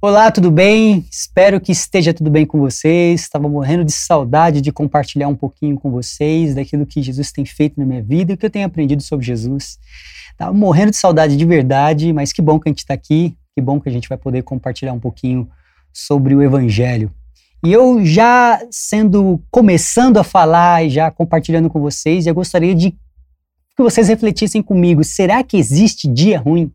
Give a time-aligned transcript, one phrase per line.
[0.00, 1.04] Olá, tudo bem?
[1.10, 3.22] Espero que esteja tudo bem com vocês.
[3.22, 7.80] Estava morrendo de saudade de compartilhar um pouquinho com vocês daquilo que Jesus tem feito
[7.80, 9.76] na minha vida e o que eu tenho aprendido sobre Jesus.
[10.30, 13.60] Estava morrendo de saudade de verdade, mas que bom que a gente está aqui, que
[13.60, 15.50] bom que a gente vai poder compartilhar um pouquinho
[15.92, 17.12] sobre o Evangelho.
[17.66, 22.92] E eu já sendo, começando a falar e já compartilhando com vocês, eu gostaria de
[22.92, 26.70] que vocês refletissem comigo: será que existe dia ruim?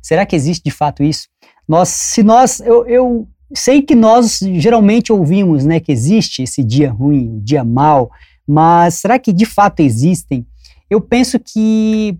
[0.00, 1.28] Será que existe de fato isso?
[1.66, 6.90] Nós, se nós, eu, eu sei que nós geralmente ouvimos, né, que existe esse dia
[6.90, 8.10] ruim, o dia mal,
[8.46, 10.46] mas será que de fato existem?
[10.90, 12.18] Eu penso que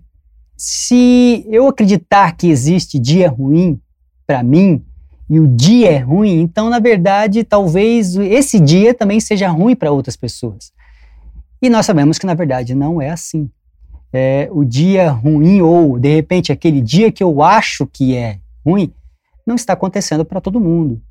[0.57, 3.79] se eu acreditar que existe dia ruim
[4.25, 4.83] para mim
[5.29, 9.91] e o dia é ruim, então na verdade talvez esse dia também seja ruim para
[9.91, 10.71] outras pessoas.
[11.61, 13.49] E nós sabemos que na verdade não é assim.
[14.13, 18.93] É, o dia ruim ou de repente aquele dia que eu acho que é ruim
[19.45, 21.01] não está acontecendo para todo mundo.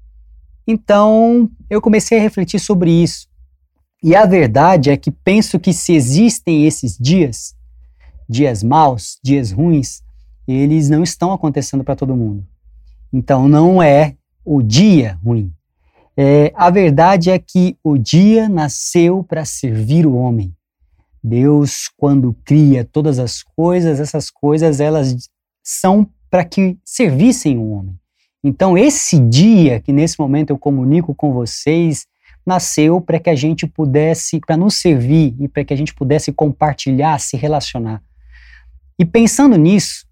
[0.67, 3.29] Então, eu comecei a refletir sobre isso.
[4.03, 7.55] E a verdade é que penso que se existem esses dias,
[8.29, 10.03] dias maus, dias ruins,
[10.47, 12.47] eles não estão acontecendo para todo mundo.
[13.13, 15.53] Então, não é o dia ruim.
[16.17, 20.55] É, a verdade é que o dia nasceu para servir o homem.
[21.23, 25.29] Deus, quando cria todas as coisas, essas coisas elas
[25.63, 27.99] são para que servissem o homem.
[28.45, 32.07] Então, esse dia que nesse momento eu comunico com vocês,
[32.45, 36.31] nasceu para que a gente pudesse, para nos servir e para que a gente pudesse
[36.31, 38.03] compartilhar, se relacionar.
[38.99, 40.05] E pensando nisso,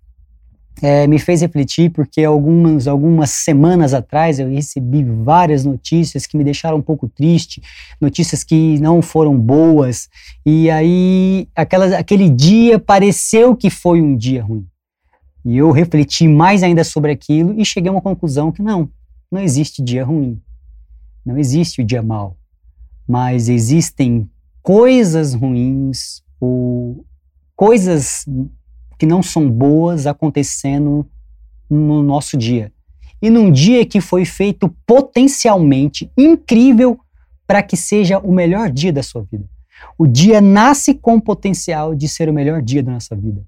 [0.81, 6.43] é, me fez refletir porque algumas, algumas semanas atrás eu recebi várias notícias que me
[6.43, 7.63] deixaram um pouco triste,
[8.01, 10.09] notícias que não foram boas,
[10.45, 14.67] e aí aquela, aquele dia pareceu que foi um dia ruim.
[15.45, 18.89] E eu refleti mais ainda sobre aquilo e cheguei a uma conclusão que não,
[19.31, 20.41] não existe dia ruim.
[21.25, 22.37] Não existe o dia mau.
[23.07, 24.31] Mas existem
[24.63, 27.05] coisas ruins ou
[27.57, 28.25] coisas
[28.99, 31.07] que não são boas acontecendo
[31.69, 32.73] no nosso dia.
[33.21, 36.99] E num dia que foi feito potencialmente incrível
[37.47, 39.45] para que seja o melhor dia da sua vida.
[39.99, 43.45] O dia nasce com o potencial de ser o melhor dia da nossa vida.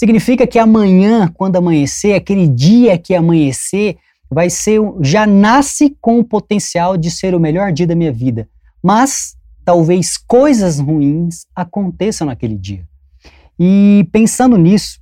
[0.00, 3.98] Significa que amanhã, quando amanhecer, aquele dia que amanhecer,
[4.30, 8.48] vai ser já nasce com o potencial de ser o melhor dia da minha vida.
[8.82, 12.88] Mas talvez coisas ruins aconteçam naquele dia.
[13.58, 15.00] E pensando nisso,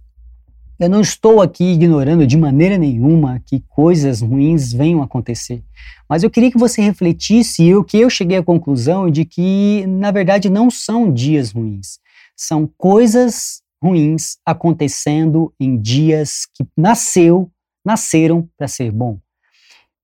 [0.81, 5.63] eu não estou aqui ignorando de maneira nenhuma que coisas ruins venham acontecer.
[6.09, 9.87] Mas eu queria que você refletisse e o que eu cheguei à conclusão de que,
[9.87, 12.01] na verdade, não são dias ruins.
[12.37, 17.50] São coisas ruins acontecendo em dias que nasceu,
[17.84, 19.19] nasceram para ser bom.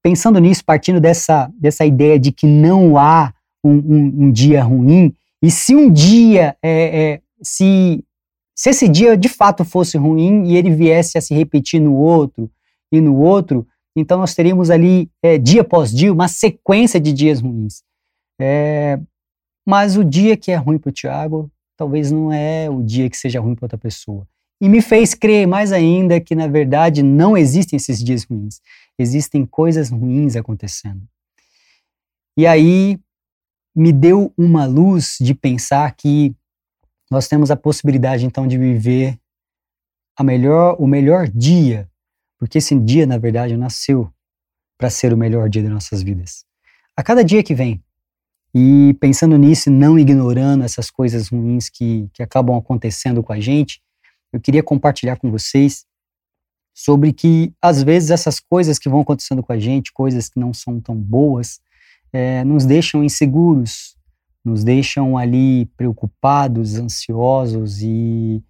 [0.02, 3.32] Pensando nisso, partindo dessa, dessa ideia de que não há
[3.64, 8.04] um, um, um dia ruim, e se um dia, é, é, se,
[8.54, 12.50] se esse dia de fato fosse ruim e ele viesse a se repetir no outro
[12.92, 17.40] e no outro, então nós teríamos ali, é, dia após dia, uma sequência de dias
[17.40, 17.82] ruins.
[18.40, 18.98] É,
[19.66, 23.16] mas o dia que é ruim para o Tiago talvez não é o dia que
[23.16, 24.26] seja ruim para outra pessoa.
[24.60, 28.60] E me fez crer mais ainda que, na verdade, não existem esses dias ruins.
[28.98, 31.02] Existem coisas ruins acontecendo.
[32.36, 32.98] E aí
[33.74, 36.34] me deu uma luz de pensar que
[37.10, 39.18] nós temos a possibilidade, então, de viver
[40.16, 41.90] a melhor, o melhor dia,
[42.38, 44.10] porque esse dia, na verdade, nasceu
[44.78, 46.44] para ser o melhor dia das nossas vidas.
[46.96, 47.82] A cada dia que vem,
[48.54, 53.82] e pensando nisso, não ignorando essas coisas ruins que, que acabam acontecendo com a gente,
[54.32, 55.84] eu queria compartilhar com vocês
[56.72, 60.54] sobre que, às vezes, essas coisas que vão acontecendo com a gente, coisas que não
[60.54, 61.60] são tão boas,
[62.12, 63.96] é, nos deixam inseguros,
[64.44, 68.40] nos deixam ali preocupados, ansiosos e,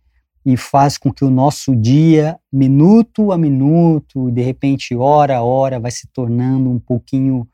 [0.45, 5.81] e faz com que o nosso dia, minuto a minuto, de repente, hora a hora,
[5.81, 7.49] vai se tornando um pouquinho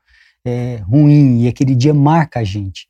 [0.45, 2.87] é, ruim e aquele dia marca a gente.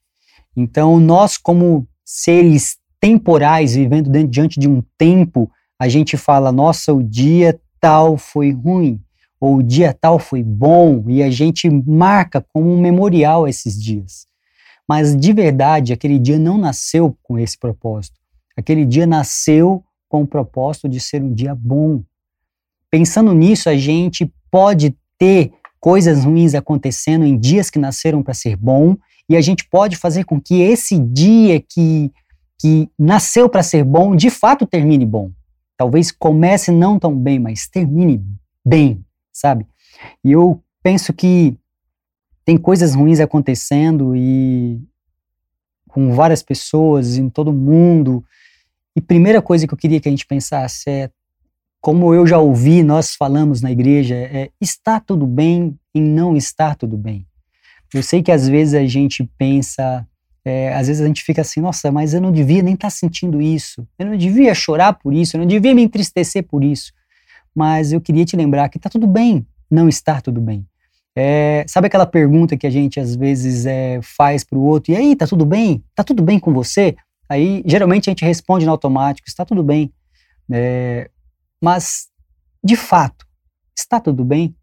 [0.56, 6.94] Então, nós, como seres temporais, vivendo dentro, diante de um tempo, a gente fala: nossa,
[6.94, 9.02] o dia tal foi ruim,
[9.40, 14.28] ou o dia tal foi bom, e a gente marca como um memorial esses dias.
[14.88, 18.20] Mas de verdade, aquele dia não nasceu com esse propósito.
[18.58, 22.04] Aquele dia nasceu com o propósito de ser um dia bom.
[22.90, 28.56] Pensando nisso, a gente pode ter coisas ruins acontecendo em dias que nasceram para ser
[28.56, 28.96] bom,
[29.28, 32.12] e a gente pode fazer com que esse dia que,
[32.60, 35.32] que nasceu para ser bom, de fato termine bom.
[35.76, 38.24] Talvez comece não tão bem, mas termine
[38.64, 39.66] bem, sabe?
[40.24, 41.58] E eu penso que
[42.46, 44.80] tem coisas ruins acontecendo e
[45.88, 48.24] com várias pessoas em todo mundo.
[48.96, 51.10] E primeira coisa que eu queria que a gente pensasse é
[51.82, 56.76] como eu já ouvi, nós falamos na igreja, é está tudo bem em não estar
[56.76, 57.26] tudo bem.
[57.94, 60.08] Eu sei que às vezes a gente pensa,
[60.46, 62.92] é, às vezes a gente fica assim, nossa, mas eu não devia nem estar tá
[62.92, 66.94] sentindo isso, eu não devia chorar por isso, eu não devia me entristecer por isso.
[67.54, 70.68] Mas eu queria te lembrar que está tudo bem não estar tudo bem.
[71.16, 74.96] É, sabe aquela pergunta que a gente às vezes é, faz para o outro, e
[74.96, 75.84] aí, tá tudo bem?
[75.96, 76.96] Tá tudo bem com você?
[77.30, 79.92] Aí, geralmente a gente responde no automático, está tudo bem.
[80.52, 81.10] É,
[81.62, 82.10] mas,
[82.64, 83.26] de fato,
[83.78, 84.56] está tudo bem?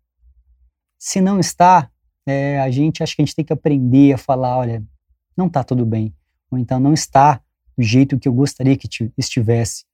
[0.98, 1.90] Se não está,
[2.26, 4.84] é, a gente acho que a gente tem que aprender a falar, olha,
[5.36, 6.14] não está tudo bem,
[6.50, 7.40] ou então não está
[7.76, 9.84] do jeito que eu gostaria que estivesse.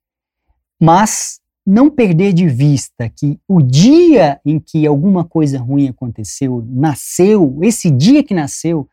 [0.81, 7.59] Mas não perder de vista que o dia em que alguma coisa ruim aconteceu, nasceu,
[7.63, 8.89] esse dia que nasceu,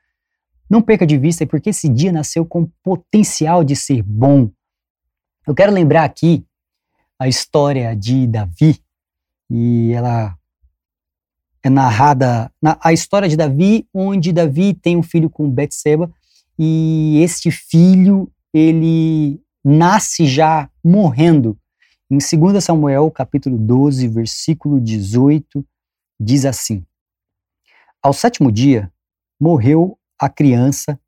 [0.70, 4.50] não perca de vista, porque esse dia nasceu com potencial de ser bom.
[5.46, 6.46] Eu quero lembrar aqui
[7.22, 8.80] a história de Davi,
[9.48, 10.36] e ela
[11.62, 16.12] é narrada, na, a história de Davi, onde Davi tem um filho com Betseba,
[16.58, 21.56] e este filho, ele nasce já morrendo.
[22.10, 25.64] Em 2 Samuel, capítulo 12, versículo 18,
[26.20, 26.84] diz assim:
[28.02, 28.92] Ao sétimo dia
[29.40, 31.00] morreu a criança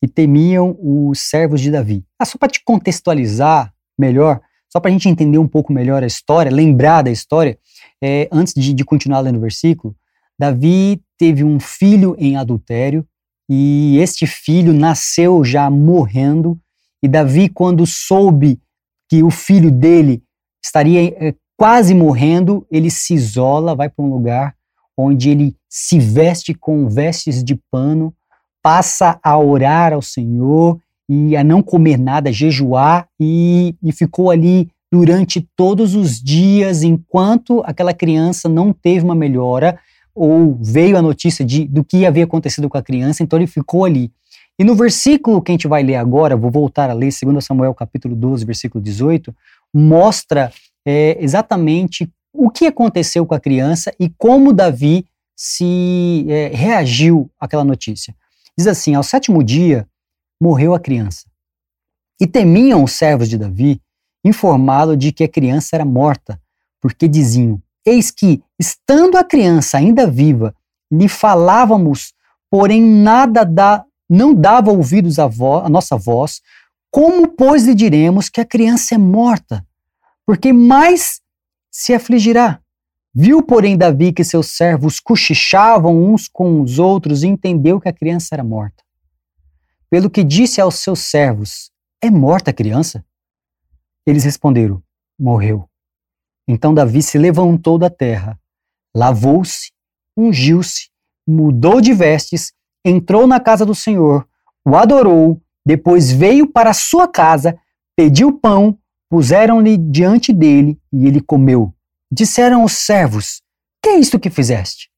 [0.00, 2.02] e temiam os servos de Davi.
[2.18, 4.40] Ah, só para te contextualizar melhor,
[4.74, 7.56] só para a gente entender um pouco melhor a história, lembrar da história,
[8.02, 9.94] é, antes de, de continuar lendo o versículo,
[10.36, 13.06] Davi teve um filho em adultério
[13.48, 16.58] e este filho nasceu já morrendo.
[17.00, 18.60] E Davi, quando soube
[19.08, 20.24] que o filho dele
[20.64, 24.56] estaria é, quase morrendo, ele se isola, vai para um lugar
[24.96, 28.12] onde ele se veste com vestes de pano,
[28.60, 34.68] passa a orar ao Senhor e a não comer nada, jejuar, e, e ficou ali
[34.90, 39.78] durante todos os dias, enquanto aquela criança não teve uma melhora,
[40.14, 43.84] ou veio a notícia de, do que havia acontecido com a criança, então ele ficou
[43.84, 44.12] ali.
[44.58, 47.74] E no versículo que a gente vai ler agora, vou voltar a ler, 2 Samuel
[47.74, 49.34] capítulo 12, versículo 18,
[49.74, 50.52] mostra
[50.86, 55.04] é, exatamente o que aconteceu com a criança e como Davi
[55.36, 58.14] se é, reagiu àquela notícia.
[58.56, 59.88] Diz assim: ao sétimo dia
[60.44, 61.24] morreu a criança.
[62.20, 63.80] E temiam os servos de Davi
[64.22, 66.38] informá-lo de que a criança era morta,
[66.82, 70.54] porque diziam: Eis que, estando a criança ainda viva,
[70.92, 72.12] lhe falávamos,
[72.50, 76.42] porém nada dá, não dava ouvidos à, à nossa voz,
[76.90, 79.66] como, pois, lhe diremos que a criança é morta?
[80.26, 81.20] Porque mais
[81.70, 82.60] se afligirá.
[83.14, 87.92] Viu, porém, Davi que seus servos cochichavam uns com os outros e entendeu que a
[87.92, 88.83] criança era morta.
[89.94, 91.70] Pelo que disse aos seus servos:
[92.02, 93.04] É morta a criança?
[94.04, 94.82] Eles responderam:
[95.16, 95.68] Morreu.
[96.48, 98.36] Então Davi se levantou da terra,
[98.92, 99.70] lavou-se,
[100.16, 100.88] ungiu-se,
[101.24, 102.52] mudou de vestes,
[102.84, 104.26] entrou na casa do Senhor,
[104.64, 107.56] o adorou depois veio para a sua casa,
[107.94, 108.76] pediu pão,
[109.08, 111.72] puseram-lhe diante dele e ele comeu.
[112.10, 113.42] Disseram os servos:
[113.80, 114.90] Que é isto que fizeste?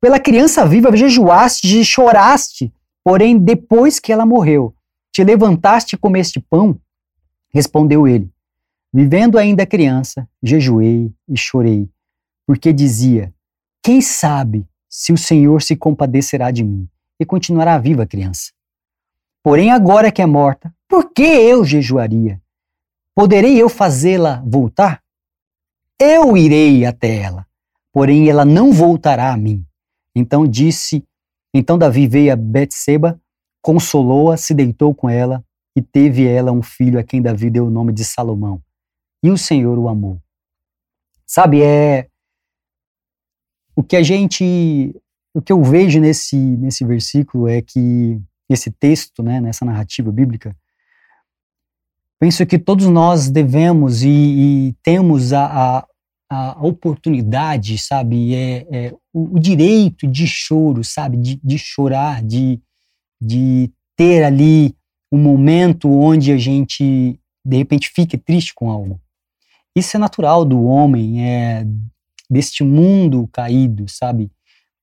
[0.00, 2.72] Pela criança viva jejuaste e choraste,
[3.04, 4.74] porém depois que ela morreu,
[5.12, 6.80] te levantaste e comeste pão?
[7.52, 8.30] Respondeu ele:
[8.92, 11.88] Vivendo ainda criança, jejuei e chorei,
[12.46, 13.32] porque dizia:
[13.82, 16.88] Quem sabe se o Senhor se compadecerá de mim
[17.20, 18.52] e continuará viva a criança?
[19.42, 22.40] Porém, agora que é morta, por que eu jejuaria?
[23.14, 25.02] Poderei eu fazê-la voltar?
[25.98, 27.46] Eu irei até ela,
[27.92, 29.64] porém ela não voltará a mim.
[30.14, 31.04] Então disse,
[31.54, 33.20] então Davi veio a Betseba,
[33.60, 35.44] consolou-a, se deitou com ela
[35.76, 38.62] e teve ela um filho a quem Davi deu o nome de Salomão.
[39.22, 40.20] E o Senhor o amou.
[41.26, 42.08] Sabe, é
[43.74, 44.94] o que a gente,
[45.34, 50.54] o que eu vejo nesse nesse versículo é que esse texto, né, nessa narrativa bíblica,
[52.20, 55.86] penso que todos nós devemos e, e temos a, a,
[56.30, 62.60] a, oportunidade, sabe, é, é o, direito de choro, sabe, de, de chorar, de,
[63.20, 64.74] de ter ali
[65.12, 69.00] um momento onde a gente, de repente, fique triste com algo.
[69.76, 71.66] Isso é natural do homem, é
[72.28, 74.30] deste mundo caído, sabe?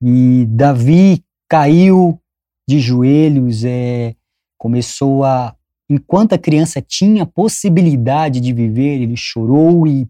[0.02, 2.22] E Davi caiu
[2.68, 4.16] de joelhos, é,
[4.58, 5.56] começou a.
[5.90, 10.08] Enquanto a criança tinha possibilidade de viver, ele chorou e,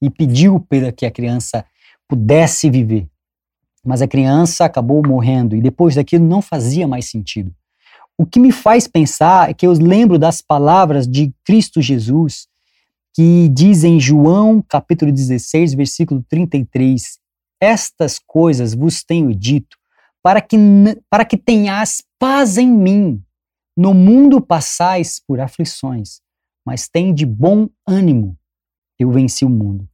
[0.00, 1.64] e pediu para que a criança
[2.08, 3.08] pudesse viver.
[3.84, 7.54] Mas a criança acabou morrendo e depois daquilo não fazia mais sentido.
[8.16, 12.46] O que me faz pensar é que eu lembro das palavras de Cristo Jesus,
[13.12, 17.18] que diz em João capítulo 16, versículo 33,
[17.60, 19.76] Estas coisas vos tenho dito,
[20.22, 20.56] para que,
[21.10, 23.22] para que tenhas paz em mim.
[23.76, 26.20] No mundo passais por aflições,
[26.64, 28.38] mas tem de bom ânimo.
[28.98, 29.88] Eu venci o mundo.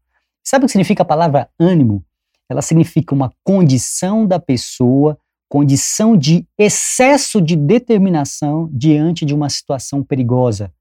[0.44, 2.04] Sabe o que significa a palavra ânimo?
[2.50, 5.16] Ela significa uma condição da pessoa,
[5.48, 10.72] condição de excesso de determinação diante de uma situação perigosa.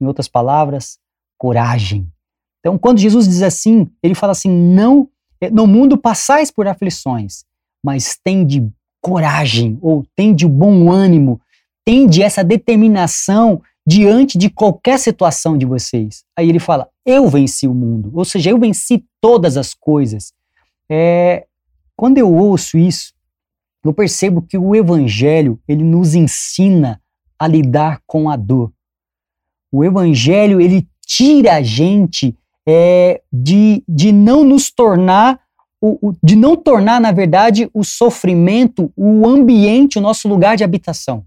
[0.00, 0.98] Em outras palavras,
[1.38, 2.10] coragem.
[2.58, 5.08] Então, quando Jesus diz assim, ele fala assim: não,
[5.40, 7.44] eh, no mundo passais por aflições,
[7.84, 8.68] mas tem de
[9.00, 11.40] coragem, ou tem de bom ânimo,
[11.84, 16.24] tem de essa determinação diante de qualquer situação de vocês.
[16.36, 20.32] Aí ele fala: Eu venci o mundo, ou seja, eu venci todas as coisas.
[20.90, 21.46] É,
[21.96, 23.12] quando eu ouço isso,
[23.84, 27.00] eu percebo que o Evangelho ele nos ensina
[27.38, 28.72] a lidar com a dor.
[29.70, 32.36] O Evangelho ele tira a gente
[32.66, 35.40] é, de, de não nos tornar,
[35.80, 40.64] o, o, de não tornar, na verdade, o sofrimento, o ambiente, o nosso lugar de
[40.64, 41.26] habitação.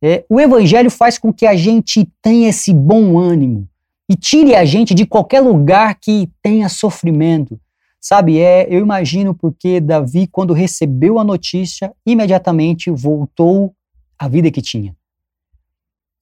[0.00, 3.68] É, o Evangelho faz com que a gente tenha esse bom ânimo
[4.08, 7.60] e tire a gente de qualquer lugar que tenha sofrimento.
[8.00, 13.74] Sabe, é, eu imagino porque Davi, quando recebeu a notícia, imediatamente voltou
[14.18, 14.96] à vida que tinha.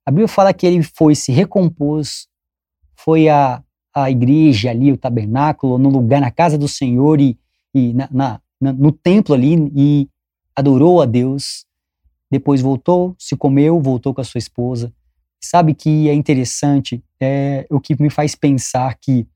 [0.04, 2.28] A Bíblia fala que ele foi, se recompôs,
[2.94, 3.62] foi à,
[3.94, 7.38] à igreja ali, o tabernáculo, no lugar, na casa do Senhor e,
[7.74, 10.08] e na, na, no templo ali e
[10.54, 11.66] adorou a Deus.
[12.30, 14.92] Depois voltou, se comeu, voltou com a sua esposa.
[15.40, 19.26] Sabe que é interessante, é o que me faz pensar que,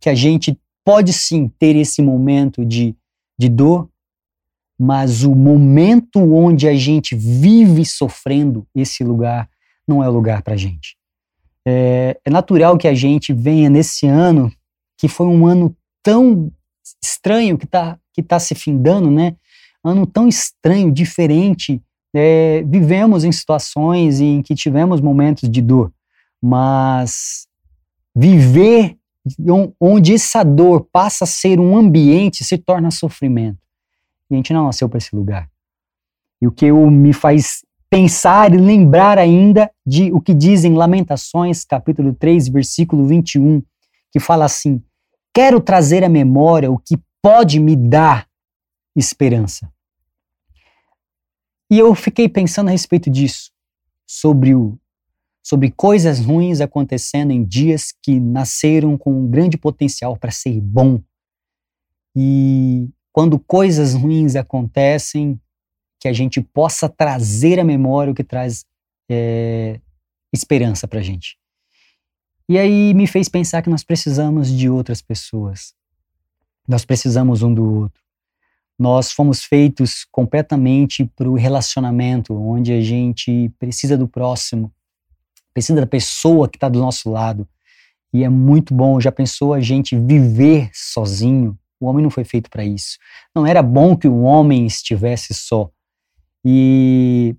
[0.00, 2.94] que a gente pode sim ter esse momento de,
[3.36, 3.90] de dor,
[4.78, 9.50] mas o momento onde a gente vive sofrendo, esse lugar
[9.88, 10.96] não é o lugar para a gente.
[11.66, 14.52] É, é natural que a gente venha nesse ano,
[14.96, 16.52] que foi um ano tão
[17.02, 19.34] estranho que está que tá se findando, né?
[19.84, 21.82] Ano tão estranho, diferente.
[22.14, 25.92] É, vivemos em situações em que tivemos momentos de dor,
[26.40, 27.48] mas
[28.14, 28.96] viver
[29.80, 33.58] onde essa dor passa a ser um ambiente, se torna sofrimento.
[34.30, 35.50] E a gente não nasceu para esse lugar.
[36.40, 41.64] E o que eu, me faz pensar e lembrar ainda de o que dizem Lamentações,
[41.64, 43.62] capítulo 3, versículo 21,
[44.12, 44.82] que fala assim:
[45.32, 48.28] Quero trazer à memória o que pode me dar
[48.94, 49.70] esperança.
[51.70, 53.50] E eu fiquei pensando a respeito disso,
[54.06, 54.78] sobre o
[55.46, 61.00] sobre coisas ruins acontecendo em dias que nasceram com um grande potencial para ser bom.
[62.16, 65.40] E quando coisas ruins acontecem,
[66.00, 68.64] que a gente possa trazer à memória o que traz
[69.08, 69.80] é,
[70.32, 71.38] esperança para a gente.
[72.48, 75.72] E aí me fez pensar que nós precisamos de outras pessoas.
[76.66, 78.02] Nós precisamos um do outro.
[78.76, 84.72] Nós fomos feitos completamente para o relacionamento, onde a gente precisa do próximo,
[85.56, 87.48] precisa da pessoa que está do nosso lado.
[88.12, 89.00] E é muito bom.
[89.00, 91.58] Já pensou a gente viver sozinho?
[91.80, 92.98] O homem não foi feito para isso.
[93.34, 95.70] Não era bom que o homem estivesse só.
[96.44, 97.34] E,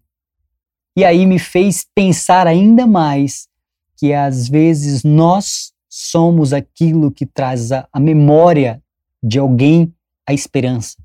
[0.98, 3.48] e aí me fez pensar ainda mais
[3.96, 8.82] que às vezes nós somos aquilo que traz a, a memória
[9.22, 9.94] de alguém
[10.28, 10.96] a esperança.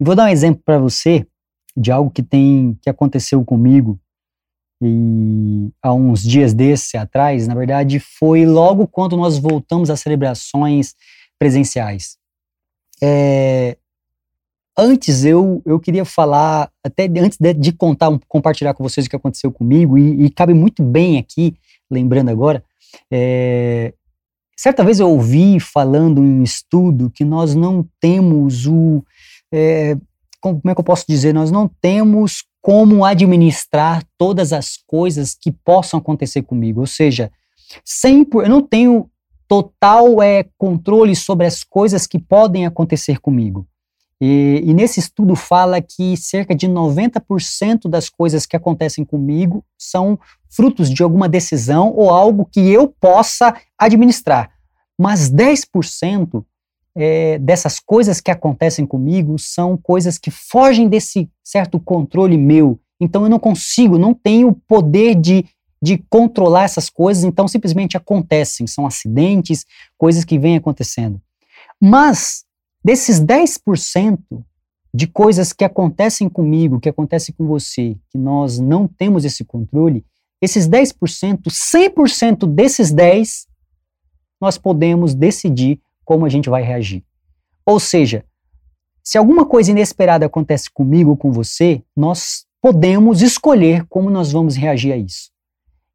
[0.00, 1.26] E vou dar um exemplo para você
[1.76, 4.00] de algo que tem que aconteceu comigo
[4.82, 10.94] e há uns dias desse atrás, na verdade, foi logo quando nós voltamos às celebrações
[11.38, 12.16] presenciais.
[13.02, 13.76] É,
[14.76, 19.16] antes eu, eu queria falar, até antes de, de contar, compartilhar com vocês o que
[19.16, 21.54] aconteceu comigo, e, e cabe muito bem aqui,
[21.90, 22.64] lembrando agora,
[23.10, 23.92] é,
[24.56, 29.04] certa vez eu ouvi falando em um estudo que nós não temos o.
[29.52, 29.96] É,
[30.40, 31.34] como é que eu posso dizer?
[31.34, 36.80] Nós não temos como administrar todas as coisas que possam acontecer comigo.
[36.80, 37.30] Ou seja,
[37.84, 39.10] sempre eu não tenho
[39.48, 43.66] total é, controle sobre as coisas que podem acontecer comigo.
[44.20, 50.18] E, e nesse estudo fala que cerca de 90% das coisas que acontecem comigo são
[50.48, 54.50] frutos de alguma decisão ou algo que eu possa administrar.
[54.98, 56.44] Mas 10%
[57.00, 62.78] é, dessas coisas que acontecem comigo são coisas que fogem desse certo controle meu.
[63.00, 65.46] Então eu não consigo, não tenho poder de,
[65.82, 68.66] de controlar essas coisas, então simplesmente acontecem.
[68.66, 69.64] São acidentes,
[69.96, 71.20] coisas que vêm acontecendo.
[71.80, 72.44] Mas
[72.84, 74.18] desses 10%
[74.92, 80.04] de coisas que acontecem comigo, que acontecem com você, que nós não temos esse controle,
[80.42, 83.46] esses 10%, 100% desses 10,
[84.40, 85.80] nós podemos decidir
[86.10, 87.04] como a gente vai reagir.
[87.64, 88.24] Ou seja,
[89.00, 94.56] se alguma coisa inesperada acontece comigo ou com você, nós podemos escolher como nós vamos
[94.56, 95.30] reagir a isso.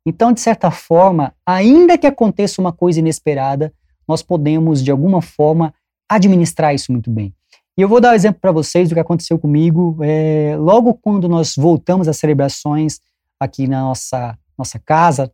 [0.06, 3.74] Então, de certa forma, ainda que aconteça uma coisa inesperada,
[4.08, 5.74] nós podemos, de alguma forma,
[6.08, 7.36] administrar isso muito bem.
[7.78, 11.28] E eu vou dar um exemplo para vocês do que aconteceu comigo é, logo quando
[11.28, 13.02] nós voltamos às celebrações
[13.38, 15.30] aqui na nossa, nossa casa.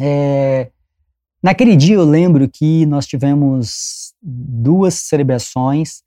[0.00, 0.70] É,
[1.42, 6.02] naquele dia eu lembro que nós tivemos duas celebrações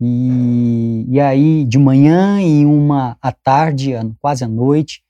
[0.00, 5.02] e, e aí de manhã e uma à tarde, quase à noite.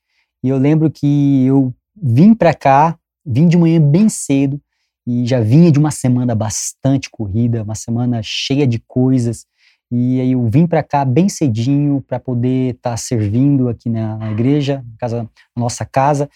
[0.43, 4.59] E eu lembro que eu vim para cá, vim de manhã bem cedo
[5.07, 9.45] e já vinha de uma semana bastante corrida, uma semana cheia de coisas.
[9.91, 14.31] E aí eu vim para cá bem cedinho para poder estar tá servindo aqui na,
[14.31, 16.29] igreja, na, casa, na nossa casa.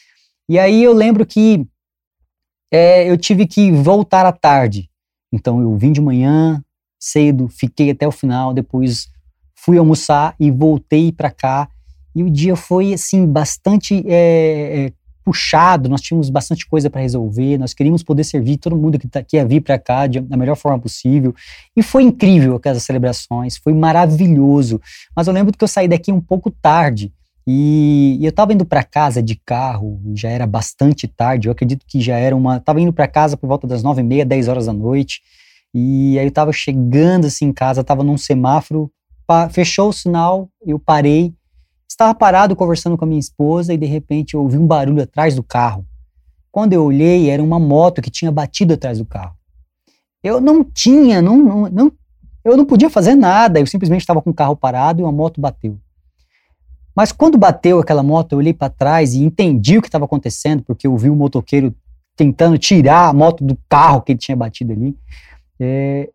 [0.48, 1.66] E aí eu lembro que
[2.72, 4.90] é, eu tive que voltar à tarde.
[5.32, 6.64] Então eu vim de manhã
[7.00, 9.08] cedo, fiquei até o final, depois
[9.56, 11.70] fui almoçar e voltei para cá.
[12.16, 14.94] E o dia foi assim bastante é, é,
[15.26, 19.24] puxado, nós tínhamos bastante coisa para resolver, nós queríamos poder servir todo mundo que, tá,
[19.24, 21.34] que ia vir para cá de, da melhor forma possível.
[21.76, 24.80] E foi incrível aquelas celebrações, foi maravilhoso.
[25.16, 27.12] Mas eu lembro que eu saí daqui um pouco tarde.
[27.48, 31.86] E, e eu estava indo para casa de carro, já era bastante tarde, eu acredito
[31.88, 32.58] que já era uma.
[32.58, 35.22] Estava indo para casa por volta das nove e meia, dez horas da noite,
[35.74, 38.92] e aí eu estava chegando assim em casa, estava num semáforo,
[39.52, 41.34] fechou o sinal, eu parei,
[41.96, 45.34] Estava parado conversando com a minha esposa e de repente eu ouvi um barulho atrás
[45.34, 45.86] do carro.
[46.52, 49.38] Quando eu olhei, era uma moto que tinha batido atrás do carro.
[50.22, 51.92] Eu não tinha, não, não, não
[52.44, 55.40] eu não podia fazer nada, eu simplesmente estava com o carro parado e uma moto
[55.40, 55.80] bateu.
[56.96, 60.64] Mas quando bateu aquela moto, eu olhei para trás e entendi o que estava acontecendo,
[60.64, 61.76] porque eu vi o motoqueiro
[62.16, 64.98] tentando tirar a moto do carro que ele tinha batido ali.
[65.60, 66.10] É,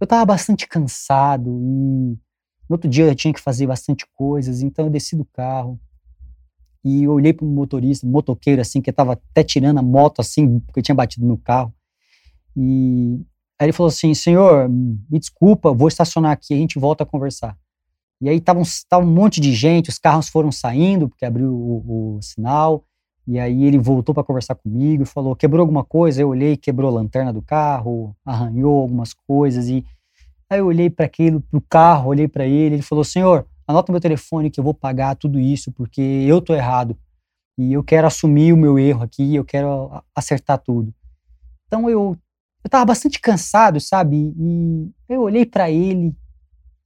[0.00, 2.16] eu estava bastante cansado e
[2.68, 5.78] no outro dia eu tinha que fazer bastante coisas, então eu desci do carro
[6.84, 10.80] e olhei para o motorista, motoqueiro assim, que estava até tirando a moto assim, porque
[10.80, 11.74] eu tinha batido no carro.
[12.56, 13.20] E
[13.58, 17.56] aí ele falou assim: Senhor, me desculpa, vou estacionar aqui, a gente volta a conversar.
[18.20, 21.52] E aí tava um, tava um monte de gente, os carros foram saindo, porque abriu
[21.52, 22.84] o, o sinal.
[23.26, 26.22] E aí ele voltou para conversar comigo e falou: quebrou alguma coisa?
[26.22, 29.68] Eu olhei, quebrou a lanterna do carro, arranhou algumas coisas.
[29.68, 29.84] E
[30.50, 33.92] Aí eu olhei para aquilo, para o carro, olhei para ele, ele falou: Senhor, anota
[33.92, 36.96] meu telefone que eu vou pagar tudo isso porque eu tô errado
[37.58, 40.94] e eu quero assumir o meu erro aqui, eu quero acertar tudo.
[41.66, 42.16] Então eu
[42.64, 44.34] eu tava bastante cansado, sabe?
[44.36, 46.16] E eu olhei para ele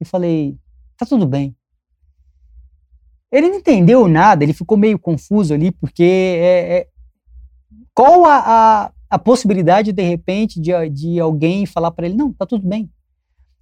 [0.00, 0.58] e falei:
[1.04, 1.54] tá tudo bem.
[3.30, 6.86] Ele não entendeu nada, ele ficou meio confuso ali, porque é, é
[7.94, 12.44] qual a, a, a, possibilidade, de repente, de, de alguém falar para ele: não, tá
[12.44, 12.90] tudo bem,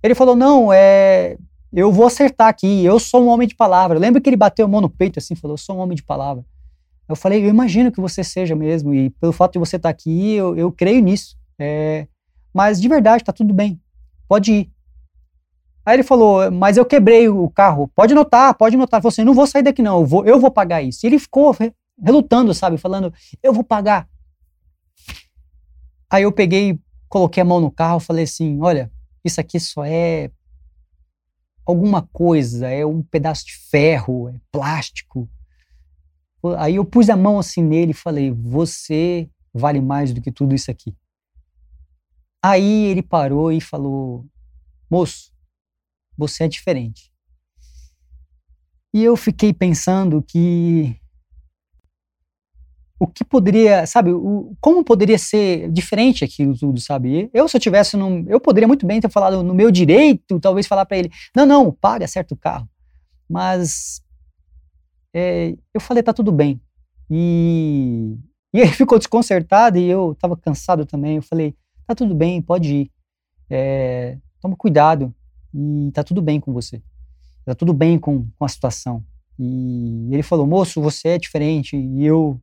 [0.03, 1.37] ele falou: Não, é,
[1.73, 3.99] eu vou acertar aqui, eu sou um homem de palavra.
[3.99, 6.03] Lembra que ele bateu a mão no peito assim, falou: Eu sou um homem de
[6.03, 6.45] palavra.
[7.09, 10.33] Eu falei: Eu imagino que você seja mesmo, e pelo fato de você estar aqui,
[10.33, 11.37] eu, eu creio nisso.
[11.59, 12.07] É,
[12.53, 13.81] mas de verdade, tá tudo bem,
[14.27, 14.71] pode ir.
[15.91, 19.03] Aí ele falou: Mas eu quebrei o carro, pode notar, pode notar.
[19.03, 21.05] Falou assim: Não vou sair daqui, não, eu vou, eu vou pagar isso.
[21.05, 21.53] E ele ficou
[22.01, 24.09] relutando, sabe, falando: Eu vou pagar.
[26.09, 28.89] Aí eu peguei, coloquei a mão no carro, falei assim: Olha,
[29.25, 30.31] isso aqui só é
[31.67, 35.29] alguma coisa, é um pedaço de ferro, é plástico.
[36.57, 40.55] Aí eu pus a mão assim nele e falei: Você vale mais do que tudo
[40.55, 40.95] isso aqui.
[42.41, 44.25] Aí ele parou e falou:
[44.89, 45.33] Moço,
[46.21, 47.11] você é diferente.
[48.93, 50.97] E eu fiquei pensando que
[52.99, 57.31] o que poderia, sabe, o, como poderia ser diferente aquilo tudo, sabe?
[57.33, 60.67] Eu, se eu tivesse num, eu poderia muito bem ter falado no meu direito, talvez
[60.67, 62.69] falar para ele, não, não, paga certo o carro.
[63.27, 64.03] Mas
[65.15, 66.61] é, eu falei, tá tudo bem.
[67.09, 68.19] E,
[68.53, 71.17] e ele ficou desconcertado e eu estava cansado também.
[71.17, 71.55] Eu falei,
[71.87, 72.91] tá tudo bem, pode ir.
[73.49, 75.15] É, toma cuidado
[75.55, 76.83] e tá tudo bem com você.
[77.45, 79.05] Tá tudo bem com, com a situação.
[79.39, 81.77] E ele falou, moço, você é diferente.
[81.77, 82.41] E eu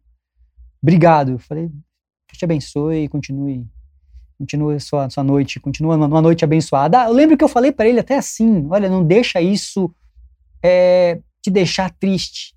[0.81, 1.31] obrigado.
[1.31, 3.65] Eu falei, Deus te abençoe continue,
[4.37, 7.05] continue sua, sua noite, continua uma noite abençoada.
[7.05, 9.93] Eu lembro que eu falei para ele até assim, olha, não deixa isso
[10.61, 12.55] é, te deixar triste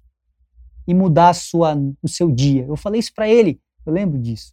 [0.86, 2.64] e mudar sua, o seu dia.
[2.66, 4.52] Eu falei isso para ele, eu lembro disso.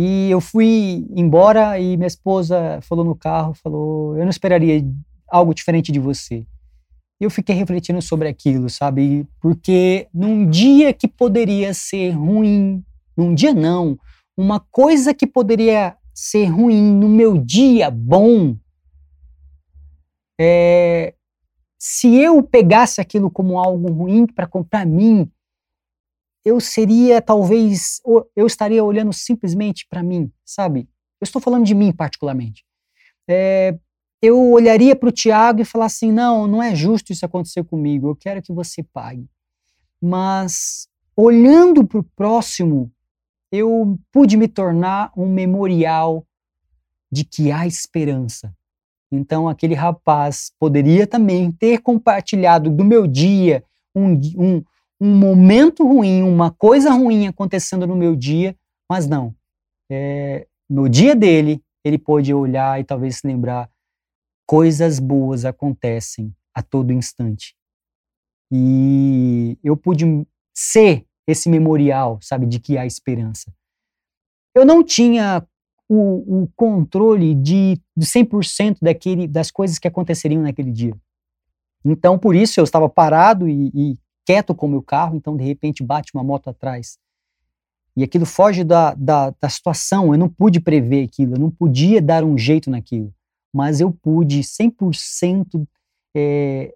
[0.00, 4.80] E eu fui embora e minha esposa falou no carro, falou, eu não esperaria
[5.28, 6.46] algo diferente de você.
[7.20, 9.26] E eu fiquei refletindo sobre aquilo, sabe?
[9.40, 12.80] Porque num dia que poderia ser ruim,
[13.16, 13.98] num dia não,
[14.36, 18.56] uma coisa que poderia ser ruim no meu dia bom,
[20.40, 21.12] é,
[21.76, 25.28] se eu pegasse aquilo como algo ruim para mim,
[26.44, 28.00] eu seria talvez,
[28.34, 30.88] eu estaria olhando simplesmente para mim, sabe?
[31.20, 32.64] Eu estou falando de mim particularmente.
[33.28, 33.78] É,
[34.22, 38.08] eu olharia para o Tiago e falar assim: não, não é justo isso acontecer comigo,
[38.08, 39.28] eu quero que você pague.
[40.00, 42.90] Mas olhando para o próximo,
[43.50, 46.24] eu pude me tornar um memorial
[47.10, 48.54] de que há esperança.
[49.10, 54.62] Então, aquele rapaz poderia também ter compartilhado do meu dia um, um,
[55.00, 58.56] um momento ruim, uma coisa ruim acontecendo no meu dia,
[58.90, 59.34] mas não.
[59.90, 63.70] É, no dia dele, ele pôde olhar e talvez se lembrar:
[64.46, 67.56] coisas boas acontecem a todo instante.
[68.50, 70.04] E eu pude
[70.54, 73.52] ser esse memorial, sabe, de que há esperança.
[74.54, 75.46] Eu não tinha
[75.88, 80.96] o, o controle de, de 100% daquele, das coisas que aconteceriam naquele dia.
[81.84, 85.42] Então, por isso, eu estava parado e, e quieto com o meu carro, então, de
[85.42, 86.98] repente, bate uma moto atrás.
[87.96, 92.02] E aquilo foge da, da, da situação, eu não pude prever aquilo, eu não podia
[92.02, 93.10] dar um jeito naquilo,
[93.50, 95.66] mas eu pude 100%
[96.14, 96.74] é,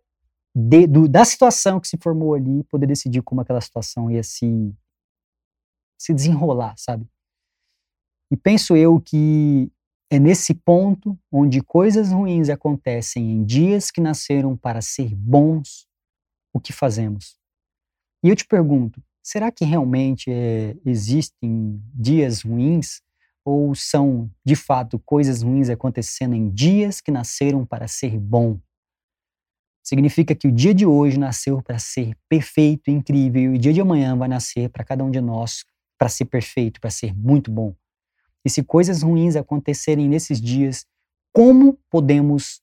[0.56, 4.74] de, do, da situação que se formou ali, poder decidir como aquela situação ia se,
[5.98, 7.06] se desenrolar, sabe?
[8.30, 9.70] E penso eu que
[10.10, 15.86] é nesse ponto onde coisas ruins acontecem em dias que nasceram para ser bons,
[16.50, 17.41] o que fazemos?
[18.22, 23.00] E eu te pergunto, será que realmente é, existem dias ruins?
[23.44, 28.60] Ou são, de fato, coisas ruins acontecendo em dias que nasceram para ser bom?
[29.82, 33.80] Significa que o dia de hoje nasceu para ser perfeito, incrível, e o dia de
[33.80, 35.64] amanhã vai nascer para cada um de nós
[35.98, 37.74] para ser perfeito, para ser muito bom.
[38.44, 40.86] E se coisas ruins acontecerem nesses dias,
[41.32, 42.60] como podemos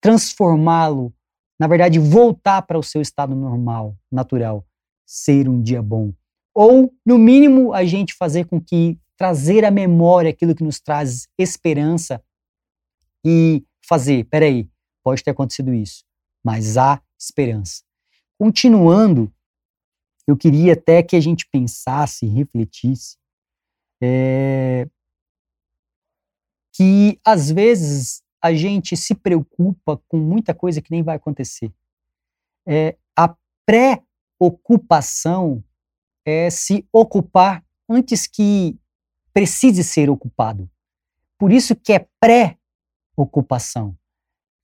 [0.00, 1.14] transformá-lo,
[1.58, 4.65] na verdade, voltar para o seu estado normal, natural,
[5.06, 6.12] ser um dia bom?
[6.54, 11.28] Ou, no mínimo, a gente fazer com que trazer à memória aquilo que nos traz
[11.38, 12.22] esperança
[13.24, 14.68] e fazer, peraí,
[15.02, 16.04] pode ter acontecido isso,
[16.44, 17.82] mas há esperança.
[18.38, 19.32] Continuando,
[20.26, 23.16] eu queria até que a gente pensasse, refletisse,
[24.02, 24.88] é,
[26.74, 31.72] que às vezes a gente se preocupa com muita coisa que nem vai acontecer.
[32.66, 33.34] É, a
[34.38, 35.62] pré-ocupação
[36.24, 38.76] é se ocupar antes que
[39.32, 40.68] precise ser ocupado.
[41.38, 43.96] Por isso que é pré-ocupação.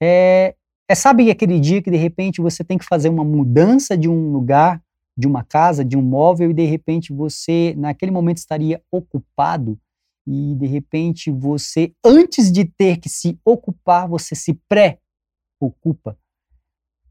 [0.00, 0.56] É,
[0.88, 4.32] é, sabe aquele dia que de repente você tem que fazer uma mudança de um
[4.32, 4.82] lugar,
[5.16, 9.78] de uma casa, de um móvel e de repente você naquele momento estaria ocupado
[10.26, 16.18] e de repente você antes de ter que se ocupar, você se pré-ocupa.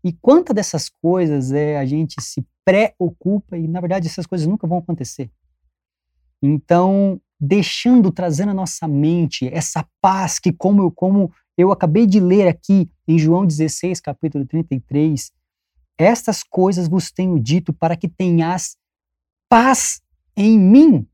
[0.04, 4.68] E quantas dessas coisas é a gente se pré-ocupa e na verdade essas coisas nunca
[4.68, 5.32] vão acontecer.
[6.42, 12.20] Então, deixando, trazendo à nossa mente essa paz que, como eu, como eu acabei de
[12.20, 15.32] ler aqui em João 16, capítulo 33,
[15.98, 18.76] estas coisas vos tenho dito para que tenhas
[19.50, 20.02] paz
[20.36, 21.08] em mim.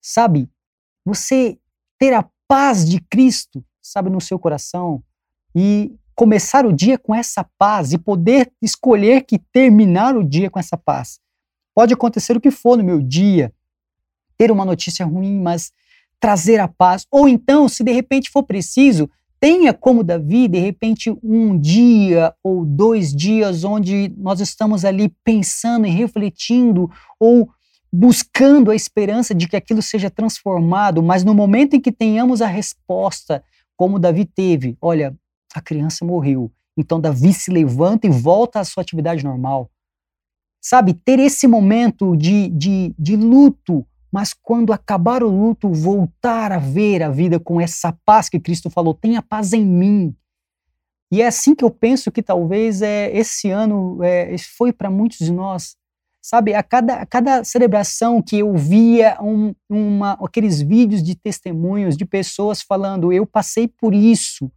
[0.00, 0.48] Sabe,
[1.04, 1.58] você
[1.98, 5.02] ter a paz de Cristo, sabe, no seu coração
[5.54, 10.58] e começar o dia com essa paz e poder escolher que terminar o dia com
[10.58, 11.18] essa paz.
[11.74, 13.50] Pode acontecer o que for no meu dia,
[14.36, 15.72] ter uma notícia ruim, mas
[16.20, 17.06] trazer a paz.
[17.10, 19.08] Ou então, se de repente for preciso,
[19.40, 25.86] tenha como Davi, de repente, um dia ou dois dias onde nós estamos ali pensando
[25.86, 27.48] e refletindo ou
[27.90, 32.46] buscando a esperança de que aquilo seja transformado, mas no momento em que tenhamos a
[32.46, 33.42] resposta,
[33.74, 35.16] como Davi teve, olha,
[35.54, 36.50] a criança morreu.
[36.76, 39.70] Então Davi se levanta e volta à sua atividade normal.
[40.62, 46.58] Sabe, ter esse momento de, de, de luto mas quando acabar o luto, voltar a
[46.58, 50.14] ver a vida com essa paz que Cristo falou, tenha paz em mim.
[51.12, 55.18] E é assim que eu penso que talvez é, esse ano é, foi para muitos
[55.18, 55.76] de nós.
[56.22, 61.96] Sabe, a cada, a cada celebração que eu via um, uma, aqueles vídeos de testemunhos
[61.96, 64.52] de pessoas falando, eu passei por isso,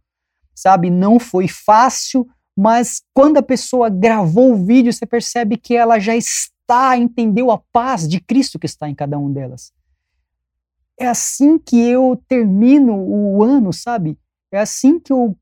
[0.54, 5.98] sabe, não foi fácil, mas quando a pessoa gravou o vídeo, você percebe que ela
[5.98, 9.72] já está entendeu a paz de Cristo que está em cada um delas.
[10.98, 14.16] é assim que eu termino o ano, sabe?
[14.52, 15.36] É assim que eu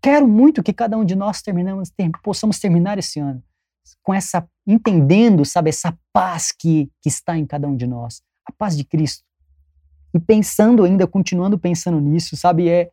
[0.00, 3.42] quero muito que cada um de nós terminamos, ter, possamos terminar esse ano
[4.02, 8.52] com essa entendendo, sabe, essa paz que, que está em cada um de nós, a
[8.52, 9.24] paz de Cristo.
[10.14, 12.90] E pensando ainda, continuando pensando nisso, sabe, é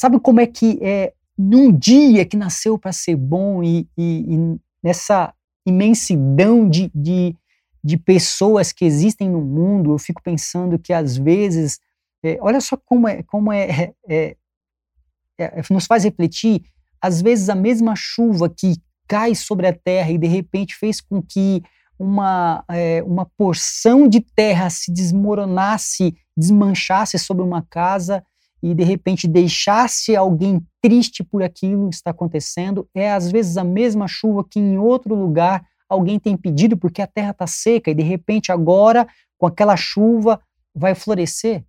[0.00, 4.60] sabe como é que é num dia que nasceu para ser bom e, e, e,
[4.82, 5.34] nessa
[5.66, 7.36] imensidão de, de,
[7.84, 11.78] de pessoas que existem no mundo, eu fico pensando que às vezes,
[12.24, 14.36] é, olha só como é, como é, é,
[15.38, 16.62] é, nos faz refletir,
[16.98, 21.20] às vezes a mesma chuva que cai sobre a terra e de repente fez com
[21.20, 21.62] que
[21.98, 28.24] uma, é, uma porção de terra se desmoronasse, desmanchasse sobre uma casa
[28.62, 33.64] e de repente deixasse alguém triste por aquilo que está acontecendo, é às vezes a
[33.64, 37.94] mesma chuva que em outro lugar alguém tem pedido porque a terra está seca e
[37.94, 40.40] de repente agora, com aquela chuva,
[40.74, 41.64] vai florescer.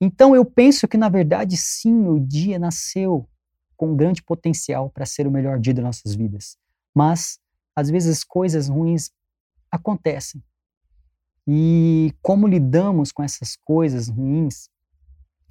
[0.00, 3.28] Então eu penso que na verdade sim, o dia nasceu
[3.76, 6.56] com grande potencial para ser o melhor dia das nossas vidas.
[6.94, 7.38] Mas
[7.76, 9.10] às vezes coisas ruins
[9.70, 10.42] acontecem.
[11.46, 14.68] E como lidamos com essas coisas ruins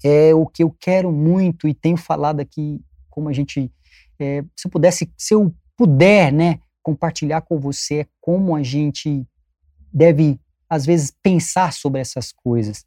[0.03, 3.71] é o que eu quero muito e tenho falado aqui, como a gente,
[4.19, 9.25] é, se eu pudesse, se eu puder, né, compartilhar com você como a gente
[9.91, 12.85] deve, às vezes, pensar sobre essas coisas.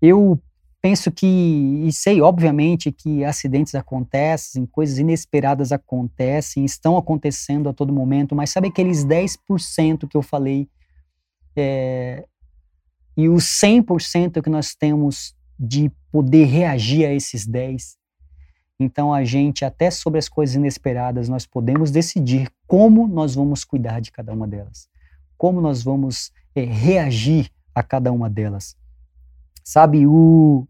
[0.00, 0.40] Eu
[0.80, 7.92] penso que, e sei, obviamente, que acidentes acontecem, coisas inesperadas acontecem, estão acontecendo a todo
[7.92, 10.68] momento, mas sabe aqueles 10% que eu falei
[11.56, 12.26] é,
[13.16, 17.96] e os 100% que nós temos de poder reagir a esses 10%?
[18.78, 24.00] Então, a gente, até sobre as coisas inesperadas, nós podemos decidir como nós vamos cuidar
[24.00, 24.88] de cada uma delas,
[25.38, 28.76] como nós vamos é, reagir a cada uma delas.
[29.62, 30.66] Sabe, o,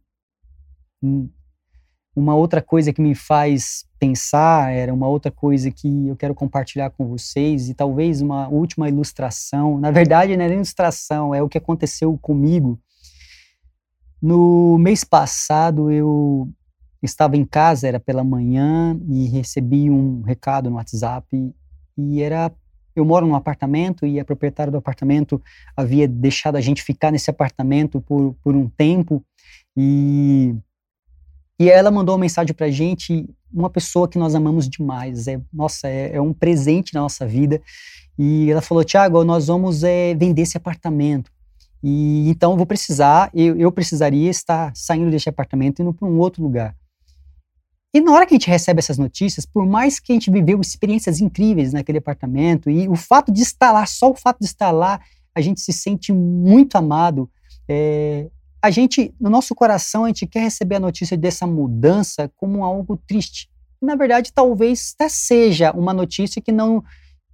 [2.15, 6.91] uma outra coisa que me faz pensar, era uma outra coisa que eu quero compartilhar
[6.91, 9.81] com vocês, e talvez uma última ilustração.
[9.81, 12.79] Na verdade, não é ilustração, é o que aconteceu comigo.
[14.25, 16.49] No mês passado, eu
[17.03, 21.27] estava em casa, era pela manhã, e recebi um recado no WhatsApp,
[21.99, 22.51] e era.
[22.97, 25.43] Eu moro num apartamento e a proprietária do apartamento
[25.77, 29.23] havia deixado a gente ficar nesse apartamento por, por um tempo,
[29.77, 30.55] e
[31.61, 35.29] e ela mandou uma mensagem pra gente, uma pessoa que nós amamos demais.
[35.29, 37.61] É, nossa, é, é um presente na nossa vida.
[38.19, 41.31] E ela falou: Tiago, nós vamos é, vender esse apartamento.
[41.87, 46.09] E então eu vou precisar, eu, eu precisaria estar saindo desse apartamento e indo para
[46.09, 46.75] um outro lugar.
[47.93, 50.59] E na hora que a gente recebe essas notícias, por mais que a gente viveu
[50.63, 54.71] experiências incríveis naquele apartamento, e o fato de estar lá, só o fato de estar
[54.71, 54.99] lá,
[55.35, 57.31] a gente se sente muito amado.
[57.69, 58.31] É,
[58.63, 62.97] a gente, no nosso coração, a gente quer receber a notícia dessa mudança como algo
[62.97, 63.51] triste.
[63.81, 66.83] Na verdade, talvez até seja uma notícia que não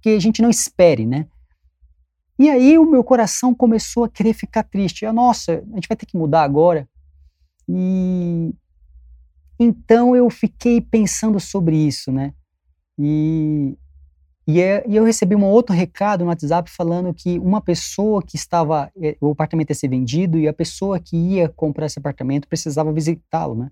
[0.01, 1.25] que a gente não espere, né?
[2.41, 5.05] E aí o meu coração começou a querer ficar triste.
[5.05, 6.89] Eu, Nossa, a gente vai ter que mudar agora.
[7.69, 8.51] E
[9.59, 12.33] então eu fiquei pensando sobre isso, né?
[12.97, 13.77] E
[14.47, 18.35] e, é, e, eu recebi um outro recado no WhatsApp falando que uma pessoa que
[18.35, 22.47] estava, é, o apartamento ia ser vendido e a pessoa que ia comprar esse apartamento
[22.47, 23.71] precisava visitá-lo, né?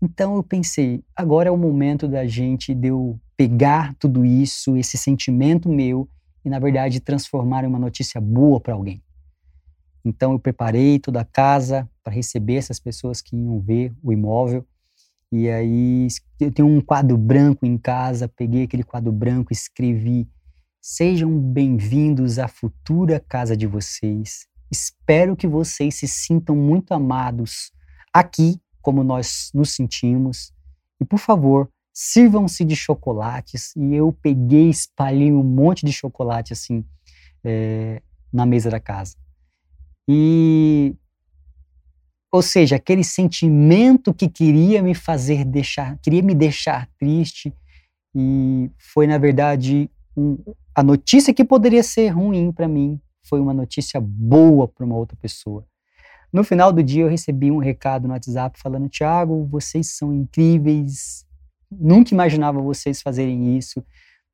[0.00, 4.96] Então eu pensei, agora é o momento da gente, de eu pegar tudo isso, esse
[4.96, 6.08] sentimento meu,
[6.44, 9.02] e na verdade transformar em uma notícia boa para alguém.
[10.04, 14.66] Então eu preparei toda a casa para receber essas pessoas que iam ver o imóvel.
[15.30, 16.08] E aí
[16.40, 20.26] eu tenho um quadro branco em casa, peguei aquele quadro branco, escrevi:
[20.80, 24.46] Sejam bem-vindos à futura casa de vocês.
[24.70, 27.72] Espero que vocês se sintam muito amados
[28.12, 30.52] aqui, como nós nos sentimos.
[31.00, 31.70] E por favor,
[32.00, 33.74] sirvam-se de chocolates.
[33.76, 36.84] E eu peguei, espalhei um monte de chocolate assim
[37.42, 38.00] é,
[38.32, 39.16] na mesa da casa.
[40.08, 40.94] E
[42.30, 47.52] ou seja, aquele sentimento que queria me fazer deixar, queria me deixar triste,
[48.14, 50.36] e foi na verdade um,
[50.74, 55.16] a notícia que poderia ser ruim para mim foi uma notícia boa para uma outra
[55.16, 55.66] pessoa.
[56.32, 61.26] No final do dia eu recebi um recado no WhatsApp falando: Tiago, vocês são incríveis,
[61.70, 63.84] nunca imaginava vocês fazerem isso.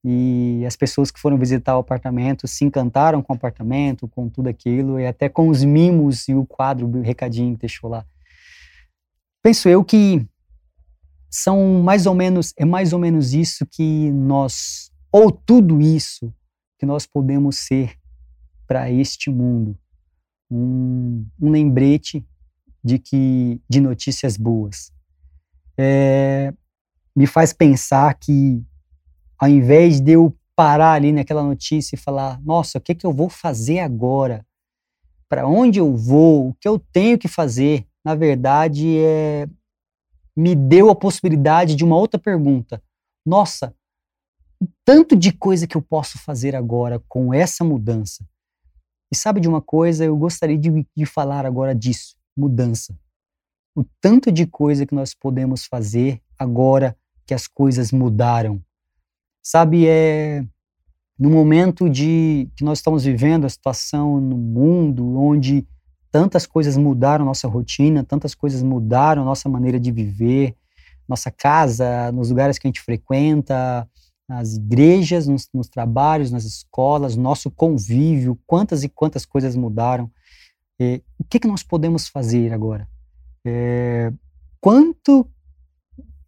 [0.04, 4.48] E as pessoas que foram visitar o apartamento se encantaram com o apartamento, com tudo
[4.48, 8.04] aquilo, e até com os mimos e o quadro, o recadinho que deixou lá.
[9.42, 10.26] Penso eu que
[11.30, 16.32] são mais ou menos, é mais ou menos isso que nós, ou tudo isso
[16.78, 17.96] que nós podemos ser
[18.66, 19.76] para este mundo.
[20.50, 22.24] um, um lembrete
[22.82, 24.92] de que de notícias boas.
[25.76, 26.52] É,
[27.16, 28.62] me faz pensar que
[29.38, 33.12] ao invés de eu parar ali naquela notícia e falar, nossa, o que, que eu
[33.12, 34.46] vou fazer agora?
[35.28, 36.48] Para onde eu vou?
[36.48, 37.86] O que eu tenho que fazer?
[38.04, 39.48] Na verdade, é,
[40.36, 42.82] me deu a possibilidade de uma outra pergunta.
[43.26, 43.74] Nossa,
[44.84, 48.24] tanto de coisa que eu posso fazer agora com essa mudança.
[49.12, 50.04] E sabe de uma coisa?
[50.04, 52.96] Eu gostaria de, de falar agora disso: mudança.
[53.76, 58.60] O tanto de coisa que nós podemos fazer agora que as coisas mudaram.
[59.42, 60.44] Sabe, é
[61.18, 65.66] no momento de que nós estamos vivendo a situação no mundo onde
[66.10, 70.56] tantas coisas mudaram nossa rotina, tantas coisas mudaram nossa maneira de viver,
[71.08, 73.88] nossa casa, nos lugares que a gente frequenta,
[74.28, 80.10] nas igrejas, nos, nos trabalhos, nas escolas, nosso convívio, quantas e quantas coisas mudaram.
[80.80, 82.88] É, o que, que nós podemos fazer agora?
[83.44, 84.12] É,
[84.60, 85.28] quanto,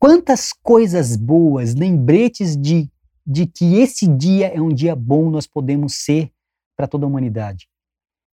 [0.07, 2.89] quantas coisas boas, lembretes de,
[3.27, 6.33] de que esse dia é um dia bom nós podemos ser
[6.77, 7.69] para toda a humanidade.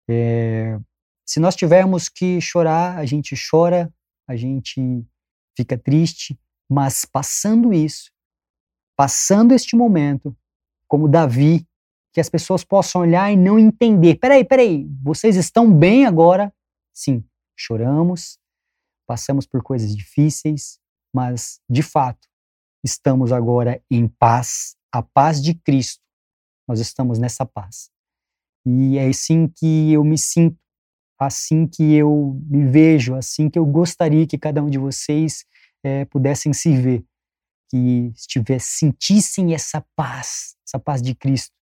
[0.07, 0.79] É,
[1.25, 3.91] se nós tivermos que chorar, a gente chora,
[4.29, 5.03] a gente
[5.57, 8.13] fica triste, mas passando isso,
[8.95, 10.37] passando este momento,
[10.87, 11.67] como Davi,
[12.13, 14.17] que as pessoas possam olhar e não entender.
[14.17, 16.53] Peraí, peraí, vocês estão bem agora?
[16.93, 17.25] Sim,
[17.57, 18.39] choramos,
[19.07, 20.82] passamos por coisas difíceis,
[21.12, 22.29] mas de fato
[22.85, 26.03] estamos agora em paz, a paz de Cristo.
[26.66, 27.90] Nós estamos nessa paz.
[28.64, 30.57] E é assim que eu me sinto,
[31.18, 35.44] assim que eu me vejo, assim que eu gostaria que cada um de vocês
[35.85, 37.05] é, pudessem se ver.
[37.70, 41.55] Que estivesse, sentissem essa paz, essa paz de Cristo,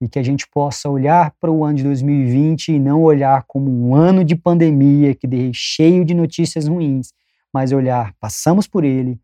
[0.00, 3.70] e que a gente possa olhar para o ano de 2020 e não olhar como
[3.70, 7.12] um ano de pandemia que cheio de notícias ruins,
[7.52, 9.20] mas olhar, passamos por ele,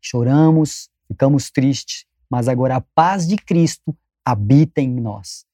[0.00, 5.44] choramos, ficamos tristes, mas agora a paz de Cristo habita em nós.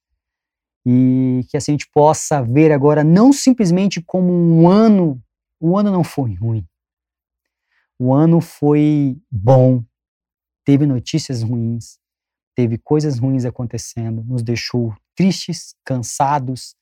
[0.84, 5.22] E que assim a gente possa ver agora não simplesmente como um ano,
[5.60, 6.66] o ano não foi ruim,
[7.98, 9.84] o ano foi bom,
[10.64, 12.00] teve notícias ruins,
[12.54, 16.74] teve coisas ruins acontecendo, nos deixou tristes, cansados,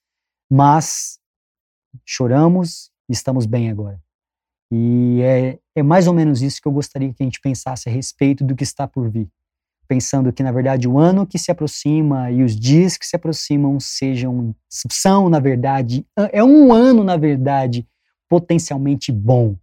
[0.50, 1.20] mas
[2.06, 4.00] choramos e estamos bem agora.
[4.70, 7.92] E é, é mais ou menos isso que eu gostaria que a gente pensasse a
[7.92, 9.28] respeito do que está por vir.
[9.88, 13.80] Pensando que, na verdade, o ano que se aproxima e os dias que se aproximam
[13.80, 17.84] sejam, são, na verdade, é um ano, na verdade,
[18.28, 19.56] potencialmente bom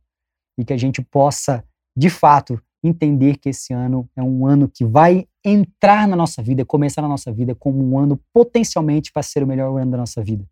[0.57, 1.63] e que a gente possa,
[1.95, 6.65] de fato, entender que esse ano é um ano que vai entrar na nossa vida,
[6.65, 10.21] começar na nossa vida como um ano potencialmente para ser o melhor ano da nossa
[10.21, 10.45] vida.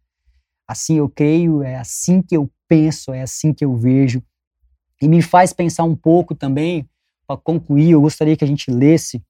[0.68, 4.24] Assim eu creio, é assim que eu penso, é assim que eu vejo.
[5.02, 6.88] E me faz pensar um pouco também,
[7.28, 9.22] para concluir, eu gostaria que a gente lesse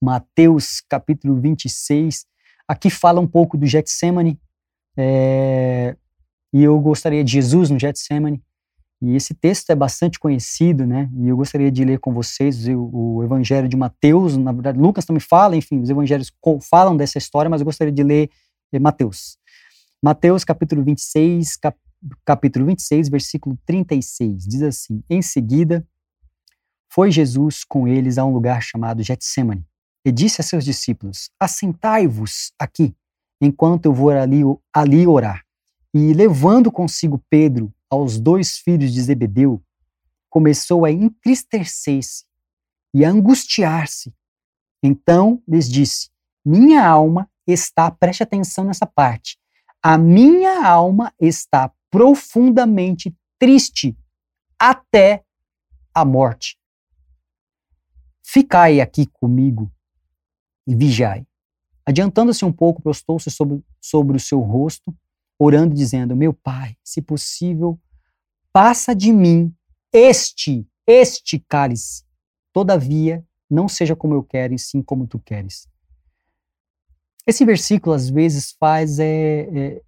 [0.00, 2.26] Mateus capítulo 26.
[2.66, 4.38] Aqui fala um pouco do Getsemane,
[4.96, 5.96] é,
[6.52, 8.42] e eu gostaria de Jesus no Getsemane.
[9.00, 11.08] E esse texto é bastante conhecido, né?
[11.16, 14.36] E eu gostaria de ler com vocês o, o Evangelho de Mateus.
[14.36, 16.32] Na verdade, Lucas também fala, enfim, os evangelhos
[16.68, 18.28] falam dessa história, mas eu gostaria de ler
[18.72, 19.38] eh, Mateus.
[20.02, 21.78] Mateus, capítulo 26, cap,
[22.24, 25.86] capítulo 26, versículo 36, diz assim: Em seguida,
[26.90, 29.64] foi Jesus com eles a um lugar chamado Getsemane
[30.04, 32.94] e disse a seus discípulos: Assentai-vos aqui,
[33.40, 35.44] enquanto eu vou ali, ali orar.
[35.92, 39.62] E levando consigo Pedro, aos dois filhos de Zebedeu,
[40.28, 42.24] começou a entristecer-se
[42.94, 44.14] e a angustiar-se.
[44.82, 46.10] Então lhes disse:
[46.44, 49.38] Minha alma está, preste atenção nessa parte,
[49.82, 53.96] a minha alma está profundamente triste
[54.58, 55.24] até
[55.94, 56.58] a morte.
[58.22, 59.72] Ficai aqui comigo
[60.66, 61.26] e vigiai.
[61.86, 64.94] Adiantando-se um pouco, prostou-se sobre, sobre o seu rosto
[65.38, 67.80] orando dizendo: Meu Pai, se possível,
[68.52, 69.54] passa de mim
[69.92, 72.04] este, este cálice.
[72.52, 75.68] Todavia, não seja como eu quero, e sim como tu queres.
[77.26, 78.98] Esse versículo, às vezes, faz.
[78.98, 79.82] É, é,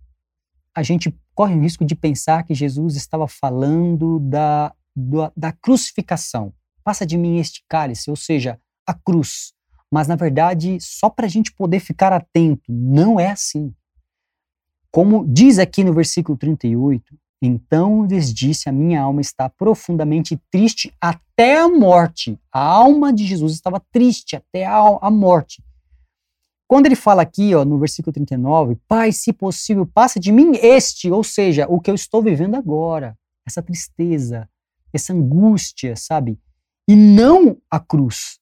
[0.75, 6.53] a gente corre o risco de pensar que Jesus estava falando da, da, da crucificação.
[6.85, 9.53] Passa de mim este cálice, ou seja, a cruz.
[9.91, 13.75] Mas, na verdade, só para a gente poder ficar atento, não é assim.
[14.91, 20.93] Como diz aqui no versículo 38, então lhes disse: A minha alma está profundamente triste
[21.01, 22.39] até a morte.
[22.53, 25.63] A alma de Jesus estava triste até a, a morte.
[26.71, 31.11] Quando ele fala aqui, ó, no versículo 39, Pai, se possível, passa de mim este,
[31.11, 34.49] ou seja, o que eu estou vivendo agora, essa tristeza,
[34.93, 36.39] essa angústia, sabe?
[36.87, 38.39] E não a cruz.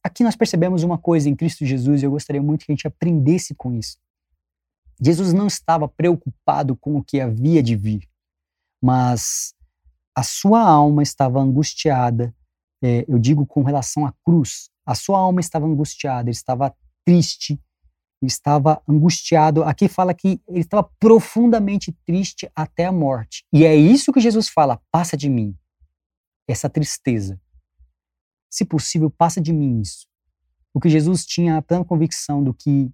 [0.00, 2.86] Aqui nós percebemos uma coisa em Cristo Jesus e eu gostaria muito que a gente
[2.86, 3.98] aprendesse com isso.
[5.02, 8.08] Jesus não estava preocupado com o que havia de vir,
[8.80, 9.56] mas
[10.14, 12.32] a sua alma estava angustiada,
[12.80, 16.74] é, eu digo com relação à cruz, a sua alma estava angustiada, ele estava
[17.04, 17.52] triste,
[18.22, 19.62] ele estava angustiado.
[19.64, 23.44] Aqui fala que ele estava profundamente triste até a morte.
[23.52, 25.56] E é isso que Jesus fala: passa de mim
[26.48, 27.40] essa tristeza.
[28.50, 30.06] Se possível, passa de mim isso.
[30.74, 32.90] O que Jesus tinha a plena convicção do que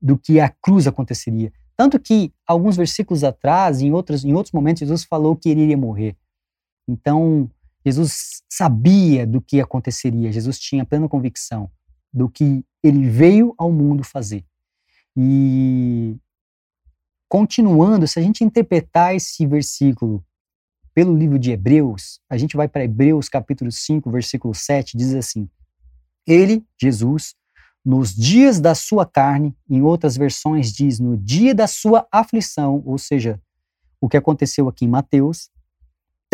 [0.00, 1.50] do que a cruz aconteceria.
[1.74, 5.78] Tanto que alguns versículos atrás, em outros, em outros momentos, Jesus falou que ele iria
[5.78, 6.14] morrer.
[6.86, 7.50] Então,
[7.84, 11.70] Jesus sabia do que aconteceria, Jesus tinha plena convicção
[12.12, 14.44] do que ele veio ao mundo fazer.
[15.16, 16.16] E
[17.28, 20.24] continuando, se a gente interpretar esse versículo
[20.94, 25.48] pelo livro de Hebreus, a gente vai para Hebreus capítulo 5, versículo 7, diz assim:
[26.26, 27.34] Ele, Jesus,
[27.84, 32.96] nos dias da sua carne, em outras versões diz no dia da sua aflição, ou
[32.96, 33.40] seja,
[34.00, 35.50] o que aconteceu aqui em Mateus,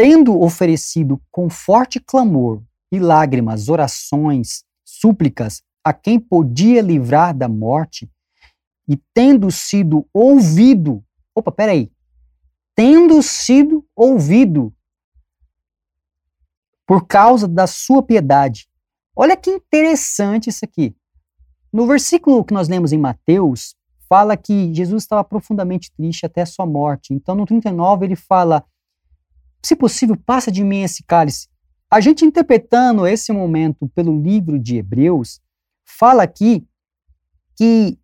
[0.01, 8.11] tendo oferecido com forte clamor e lágrimas, orações, súplicas a quem podia livrar da morte,
[8.89, 11.93] e tendo sido ouvido, opa, peraí,
[12.75, 14.75] tendo sido ouvido
[16.87, 18.71] por causa da sua piedade.
[19.15, 20.97] Olha que interessante isso aqui.
[21.71, 23.75] No versículo que nós lemos em Mateus,
[24.09, 27.13] fala que Jesus estava profundamente triste até a sua morte.
[27.13, 28.65] Então, no 39, ele fala:
[29.63, 31.49] se possível, passa de mim esse cálice.
[31.91, 35.41] A gente interpretando esse momento pelo livro de Hebreus,
[35.85, 36.67] fala aqui
[37.57, 37.99] que,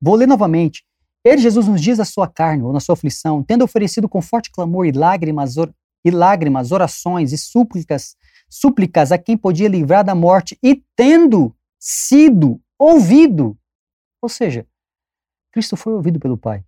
[0.00, 0.84] vou ler novamente,
[1.24, 4.50] ele, Jesus, nos dias da sua carne, ou na sua aflição, tendo oferecido com forte
[4.50, 5.72] clamor e lágrimas, or,
[6.04, 8.16] e lágrimas, orações e súplicas,
[8.48, 13.58] súplicas a quem podia livrar da morte, e tendo sido ouvido.
[14.22, 14.66] Ou seja,
[15.52, 16.64] Cristo foi ouvido pelo Pai.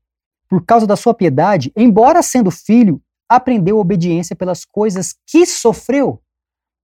[0.48, 3.00] Por causa da sua piedade, embora sendo filho,
[3.30, 6.20] aprendeu obediência pelas coisas que sofreu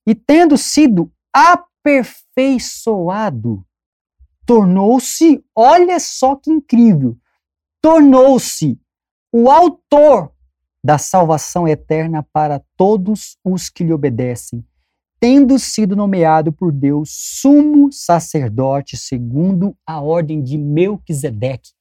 [0.07, 3.66] e, tendo sido aperfeiçoado,
[4.47, 7.18] tornou-se, olha só que incrível,
[7.82, 8.80] tornou-se
[9.32, 10.32] o autor
[10.84, 14.64] da salvação eterna para todos os que lhe obedecem,
[15.18, 21.72] tendo sido nomeado por Deus sumo sacerdote segundo a ordem de Melquisedeque.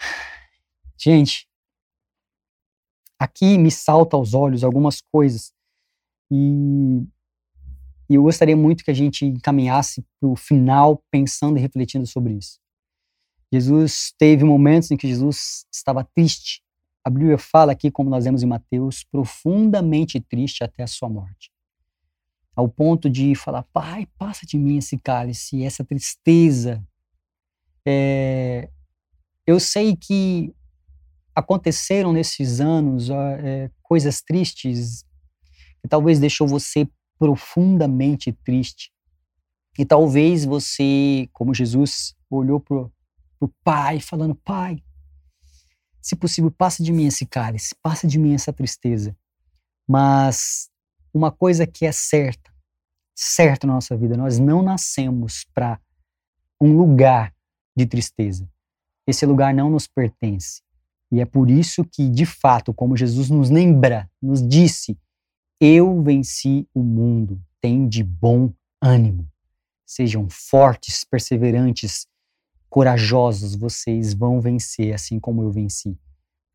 [0.96, 1.46] Gente,
[3.24, 5.52] aqui me salta aos olhos algumas coisas
[6.30, 7.06] e,
[8.08, 12.60] eu gostaria muito que a gente encaminhasse para o final pensando e refletindo sobre isso.
[13.52, 16.62] Jesus teve momentos em que Jesus estava triste.
[17.02, 21.50] A Bíblia fala aqui, como nós vemos em Mateus, profundamente triste até a sua morte.
[22.54, 26.86] Ao ponto de falar, Pai, passa de mim esse cálice, essa tristeza.
[27.86, 28.70] É,
[29.46, 30.54] eu sei que
[31.34, 35.04] aconteceram nesses anos é, coisas tristes
[35.82, 38.92] que talvez deixou você profundamente triste.
[39.78, 42.88] E talvez você, como Jesus, olhou para
[43.40, 44.82] o Pai, falando: Pai,
[46.00, 49.16] se possível, passa de mim esse cálice, passa de mim essa tristeza.
[49.88, 50.70] Mas
[51.12, 52.52] uma coisa que é certa,
[53.14, 55.80] certa na nossa vida, nós não nascemos para
[56.60, 57.34] um lugar
[57.76, 58.48] de tristeza.
[59.06, 60.62] Esse lugar não nos pertence.
[61.14, 64.98] E é por isso que, de fato, como Jesus nos lembra, nos disse:
[65.60, 68.52] Eu venci o mundo, tem de bom
[68.82, 69.24] ânimo.
[69.86, 72.08] Sejam fortes, perseverantes,
[72.68, 75.96] corajosos, vocês vão vencer, assim como eu venci.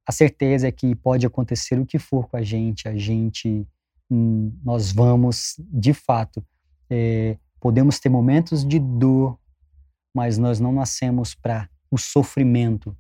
[0.05, 3.66] A certeza é que pode acontecer o que for com a gente, a gente,
[4.12, 6.45] hum, nós vamos, de fato,
[6.89, 9.39] é, podemos ter momentos de dor,
[10.14, 12.93] mas nós não nascemos para o sofrimento,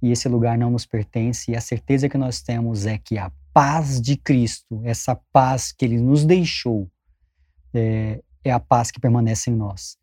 [0.00, 3.32] e esse lugar não nos pertence, e a certeza que nós temos é que a
[3.52, 6.88] paz de Cristo, essa paz que Ele nos deixou,
[7.74, 9.98] é, é a paz que permanece em nós.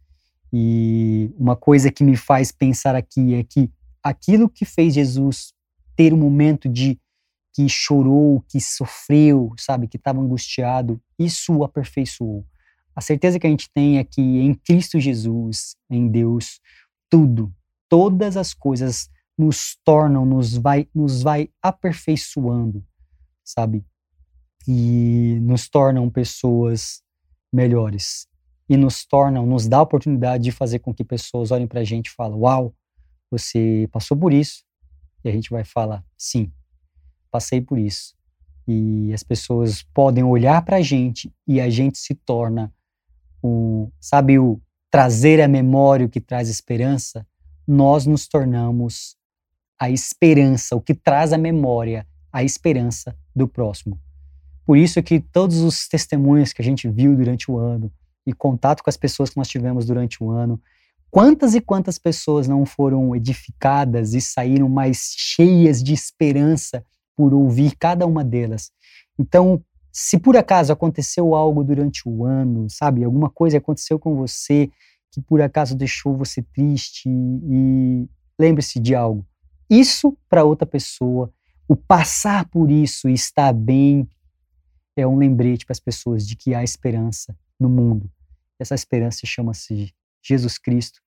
[0.52, 3.72] E uma coisa que me faz pensar aqui é que
[4.04, 5.54] aquilo que fez Jesus
[5.96, 7.00] ter um momento de
[7.54, 12.46] que chorou, que sofreu, sabe, que estava angustiado, isso o aperfeiçoou.
[12.94, 16.60] A certeza que a gente tem é que em Cristo Jesus, em Deus,
[17.10, 17.54] tudo,
[17.90, 22.86] todas as coisas nos tornam, nos vai, nos vai aperfeiçoando,
[23.44, 23.86] sabe?
[24.68, 27.04] E nos tornam pessoas
[27.52, 28.28] melhores.
[28.68, 31.84] e nos tornam, nos dá a oportunidade de fazer com que pessoas olhem para a
[31.84, 32.74] gente e falem: Uau,
[33.30, 34.64] você passou por isso.
[35.24, 36.52] E a gente vai falar: Sim,
[37.30, 38.16] passei por isso.
[38.68, 42.74] E as pessoas podem olhar para a gente e a gente se torna
[43.44, 44.60] um, sabe, o
[44.90, 47.28] trazer a memória o que traz esperança.
[47.68, 49.16] Nós nos tornamos
[49.80, 54.00] a esperança, o que traz a memória, a esperança do próximo.
[54.66, 57.92] Por isso que todos os testemunhos que a gente viu durante o ano
[58.26, 60.60] e contato com as pessoas que nós tivemos durante o ano,
[61.12, 66.84] quantas e quantas pessoas não foram edificadas e saíram mais cheias de esperança
[67.16, 68.72] por ouvir cada uma delas.
[69.18, 74.70] Então, se por acaso aconteceu algo durante o ano, sabe, alguma coisa aconteceu com você
[75.12, 79.26] que por acaso deixou você triste e lembre-se de algo.
[79.70, 81.34] Isso para outra pessoa,
[81.68, 84.08] o passar por isso e estar bem
[84.96, 88.10] é um lembrete para as pessoas de que há esperança no mundo.
[88.60, 89.94] Essa esperança chama-se
[90.24, 91.02] Jesus Cristo.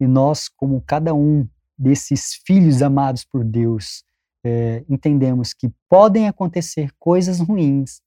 [0.00, 1.46] E nós, como cada um
[1.76, 4.04] desses filhos amados por Deus,
[4.44, 8.00] é, entendemos que podem acontecer coisas ruins,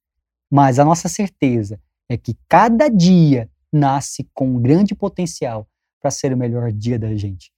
[0.50, 5.68] mas a nossa certeza é que cada dia nasce com um grande potencial
[6.00, 7.52] para ser o melhor dia da gente.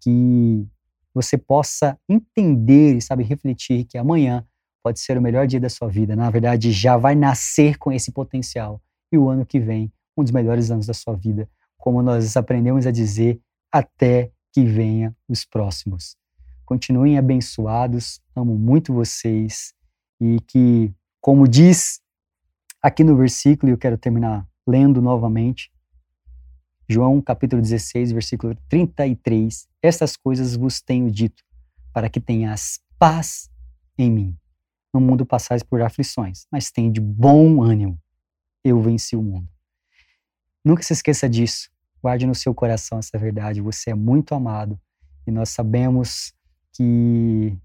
[0.00, 0.66] Que
[1.14, 4.46] você possa entender e sabe refletir que amanhã
[4.82, 6.16] pode ser o melhor dia da sua vida.
[6.16, 8.80] Na verdade, já vai nascer com esse potencial.
[9.12, 11.48] E o ano que vem, um dos melhores anos da sua vida,
[11.78, 13.40] como nós aprendemos a dizer,
[13.70, 16.16] até que venha os próximos.
[16.64, 19.74] Continuem abençoados, amo muito vocês
[20.20, 22.00] e que, como diz
[22.80, 25.71] aqui no versículo, e eu quero terminar lendo novamente,
[26.88, 31.42] João capítulo 16, versículo 33, estas coisas vos tenho dito,
[31.92, 33.50] para que tenhas paz
[33.96, 34.36] em mim.
[34.92, 37.98] No mundo passais por aflições, mas tem de bom ânimo.
[38.64, 39.48] Eu venci o mundo.
[40.64, 41.70] Nunca se esqueça disso.
[42.00, 43.60] Guarde no seu coração essa verdade.
[43.60, 44.78] Você é muito amado
[45.26, 46.34] e nós sabemos
[46.72, 47.56] que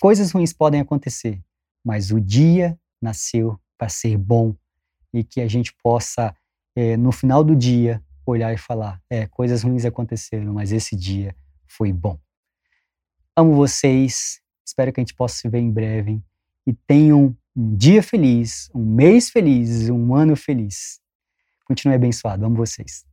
[0.00, 1.42] coisas ruins podem acontecer,
[1.84, 4.54] mas o dia nasceu para ser bom
[5.12, 6.34] e que a gente possa,
[6.78, 11.34] é, no final do dia, olhar e falar: é, coisas ruins aconteceram, mas esse dia
[11.66, 12.16] foi bom.
[13.34, 16.22] Amo vocês, espero que a gente possa se ver em breve
[16.64, 21.00] e tenham um dia feliz, um mês feliz, um ano feliz.
[21.64, 22.46] Continue abençoado.
[22.46, 23.04] Amo vocês.